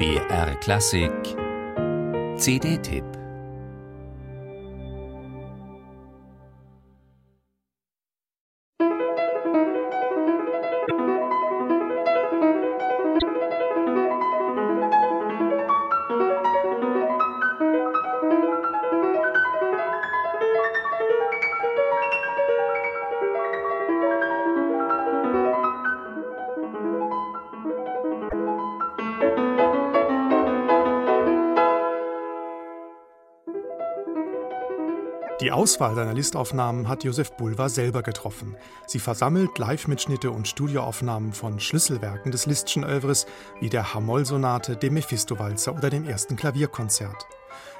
BR 0.00 0.54
Klassik. 0.62 1.36
CD-Tipp 2.38 3.19
Die 35.40 35.52
Auswahl 35.52 35.94
seiner 35.94 36.12
Listaufnahmen 36.12 36.86
hat 36.86 37.02
Josef 37.02 37.32
Bulwer 37.32 37.70
selber 37.70 38.02
getroffen. 38.02 38.56
Sie 38.86 38.98
versammelt 38.98 39.56
Live-Mitschnitte 39.56 40.30
und 40.30 40.46
Studioaufnahmen 40.46 41.32
von 41.32 41.60
Schlüsselwerken 41.60 42.30
des 42.30 42.44
Lisztschen 42.44 42.84
Övres 42.84 43.24
wie 43.58 43.70
der 43.70 43.94
Hamoll-Sonate, 43.94 44.76
dem 44.76 44.94
Mephisto-Walzer 44.94 45.74
oder 45.74 45.88
dem 45.88 46.06
ersten 46.06 46.36
Klavierkonzert. 46.36 47.26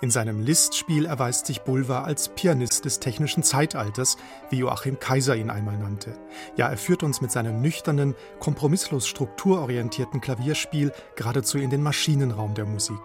In 0.00 0.10
seinem 0.10 0.40
Listspiel 0.40 1.06
erweist 1.06 1.46
sich 1.46 1.60
Bulwer 1.60 2.04
als 2.04 2.28
Pianist 2.28 2.84
des 2.84 2.98
technischen 2.98 3.44
Zeitalters, 3.44 4.16
wie 4.50 4.58
Joachim 4.58 4.98
Kaiser 4.98 5.36
ihn 5.36 5.48
einmal 5.48 5.78
nannte. 5.78 6.18
Ja, 6.56 6.68
er 6.68 6.76
führt 6.76 7.04
uns 7.04 7.20
mit 7.20 7.30
seinem 7.30 7.62
nüchternen, 7.62 8.16
kompromisslos 8.40 9.06
strukturorientierten 9.06 10.20
Klavierspiel 10.20 10.92
geradezu 11.14 11.58
in 11.58 11.70
den 11.70 11.84
Maschinenraum 11.84 12.54
der 12.54 12.66
Musik. 12.66 13.00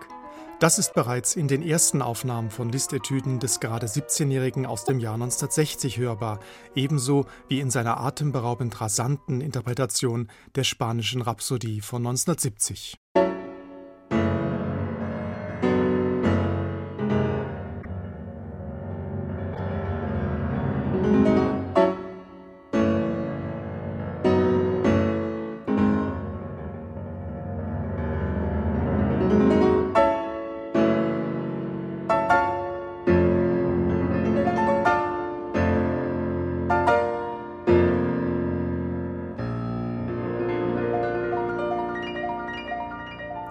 Das 0.59 0.77
ist 0.77 0.93
bereits 0.93 1.37
in 1.37 1.47
den 1.47 1.61
ersten 1.61 2.01
Aufnahmen 2.01 2.49
von 2.49 2.69
Listetüden 2.69 3.39
des 3.39 3.61
gerade 3.61 3.87
17-Jährigen 3.87 4.65
aus 4.65 4.83
dem 4.83 4.99
Jahr 4.99 5.13
1960 5.13 5.97
hörbar, 5.97 6.41
ebenso 6.75 7.27
wie 7.47 7.61
in 7.61 7.71
seiner 7.71 8.01
atemberaubend 8.01 8.81
rasanten 8.81 9.39
Interpretation 9.39 10.27
der 10.55 10.65
spanischen 10.65 11.21
Rhapsodie 11.21 11.79
von 11.79 12.05
1970. 12.05 12.97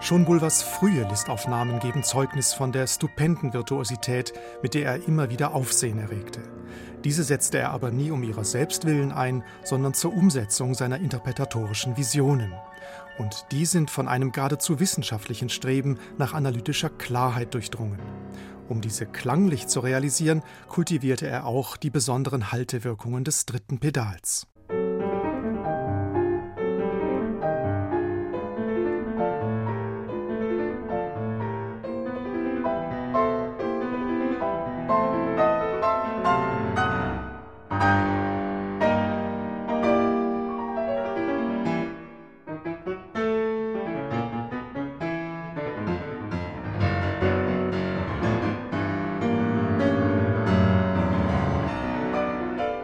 Schon 0.00 0.24
Bulwers 0.24 0.62
frühe 0.62 1.06
Listaufnahmen 1.08 1.80
geben 1.80 2.04
Zeugnis 2.04 2.54
von 2.54 2.70
der 2.70 2.86
stupenden 2.86 3.52
Virtuosität, 3.52 4.32
mit 4.62 4.74
der 4.74 4.86
er 4.86 5.08
immer 5.08 5.28
wieder 5.28 5.54
Aufsehen 5.54 5.98
erregte. 5.98 6.40
Diese 7.02 7.24
setzte 7.24 7.58
er 7.58 7.70
aber 7.70 7.90
nie 7.90 8.12
um 8.12 8.22
ihrer 8.22 8.44
Selbstwillen 8.44 9.10
ein, 9.10 9.42
sondern 9.64 9.94
zur 9.94 10.12
Umsetzung 10.12 10.74
seiner 10.74 10.98
interpretatorischen 10.98 11.96
Visionen. 11.96 12.52
Und 13.18 13.46
die 13.50 13.66
sind 13.66 13.90
von 13.90 14.06
einem 14.06 14.30
geradezu 14.30 14.78
wissenschaftlichen 14.78 15.48
Streben 15.48 15.98
nach 16.16 16.32
analytischer 16.32 16.90
Klarheit 16.90 17.52
durchdrungen. 17.54 17.98
Um 18.68 18.80
diese 18.80 19.04
klanglich 19.04 19.66
zu 19.66 19.80
realisieren, 19.80 20.42
kultivierte 20.68 21.26
er 21.26 21.44
auch 21.44 21.76
die 21.76 21.90
besonderen 21.90 22.52
Haltewirkungen 22.52 23.24
des 23.24 23.46
dritten 23.46 23.80
Pedals. 23.80 24.46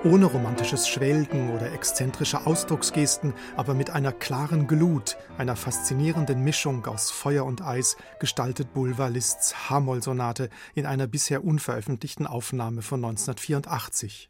Ohne 0.04 0.26
romantisches 0.26 0.87
Schwelgen 0.87 1.50
oder 1.54 1.72
exzentrische 1.72 2.47
Ausdrucksgesten, 2.47 3.32
aber 3.56 3.72
mit 3.72 3.88
einer 3.88 4.12
klaren 4.12 4.66
Glut, 4.66 5.16
einer 5.38 5.56
faszinierenden 5.56 6.44
Mischung 6.44 6.84
aus 6.84 7.10
Feuer 7.10 7.47
und 7.47 7.62
Eis 7.62 7.97
gestaltet 8.20 8.75
Bulwer 8.75 9.09
Liszt's 9.09 9.70
H-Moll-Sonate 9.70 10.50
in 10.75 10.84
einer 10.84 11.06
bisher 11.06 11.43
unveröffentlichten 11.43 12.26
Aufnahme 12.26 12.82
von 12.82 13.03
1984. 13.03 14.28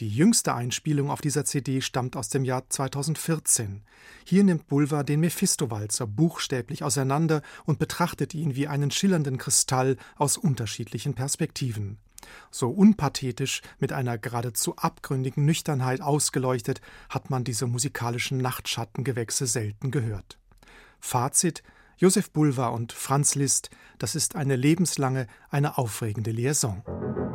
Die 0.00 0.08
jüngste 0.08 0.54
Einspielung 0.54 1.10
auf 1.10 1.20
dieser 1.20 1.44
CD 1.44 1.82
stammt 1.82 2.16
aus 2.16 2.28
dem 2.28 2.44
Jahr 2.44 2.68
2014. 2.68 3.82
Hier 4.24 4.42
nimmt 4.42 4.66
Bulwer 4.66 5.04
den 5.04 5.20
Mephisto-Walzer 5.20 6.06
buchstäblich 6.06 6.82
auseinander 6.82 7.42
und 7.64 7.78
betrachtet 7.78 8.34
ihn 8.34 8.56
wie 8.56 8.66
einen 8.66 8.90
schillernden 8.90 9.38
Kristall 9.38 9.98
aus 10.16 10.36
unterschiedlichen 10.36 11.14
Perspektiven. 11.14 11.98
So 12.50 12.70
unpathetisch, 12.70 13.62
mit 13.78 13.92
einer 13.92 14.18
geradezu 14.18 14.76
abgründigen 14.76 15.44
Nüchternheit 15.44 16.00
ausgeleuchtet, 16.00 16.80
hat 17.08 17.30
man 17.30 17.44
diese 17.44 17.66
musikalischen 17.66 18.38
Nachtschattengewächse 18.38 19.46
selten 19.46 19.90
gehört. 19.90 20.38
Fazit 20.98 21.62
Josef 21.96 22.30
Bulwer 22.30 22.72
und 22.72 22.92
Franz 22.92 23.34
Liszt, 23.34 23.70
das 23.98 24.14
ist 24.14 24.36
eine 24.36 24.56
lebenslange, 24.56 25.26
eine 25.50 25.76
aufregende 25.78 26.30
Liaison. 26.30 26.82
Musik 26.86 27.30